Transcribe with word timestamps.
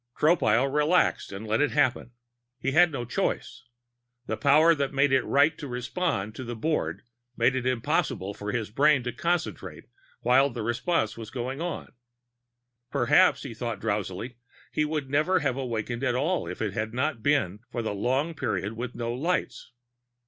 Tropile 0.17 0.65
relaxed 0.73 1.31
and 1.31 1.45
let 1.45 1.61
it 1.61 1.73
happen. 1.73 2.13
He 2.57 2.71
had 2.71 2.91
no 2.91 3.05
choice; 3.05 3.65
the 4.25 4.35
power 4.35 4.73
that 4.73 4.95
made 4.95 5.11
it 5.11 5.21
right 5.21 5.55
to 5.59 5.67
respond 5.67 6.33
to 6.33 6.43
the 6.43 6.55
board 6.55 7.03
made 7.37 7.55
it 7.55 7.67
impossible 7.67 8.33
for 8.33 8.51
his 8.51 8.71
brain 8.71 9.03
to 9.03 9.13
concentrate 9.13 9.83
while 10.21 10.49
the 10.49 10.63
response 10.63 11.17
was 11.17 11.29
going 11.29 11.61
on. 11.61 11.93
Perhaps, 12.89 13.43
he 13.43 13.53
thought 13.53 13.79
drowsily, 13.79 14.37
he 14.71 14.85
would 14.85 15.07
never 15.11 15.41
have 15.41 15.55
awakened 15.55 16.03
at 16.03 16.15
all 16.15 16.47
if 16.47 16.63
it 16.63 16.73
had 16.73 16.95
not 16.95 17.21
been 17.21 17.59
for 17.69 17.83
the 17.83 17.93
long 17.93 18.33
period 18.33 18.73
with 18.73 18.95
no 18.95 19.13
lights.... 19.13 19.71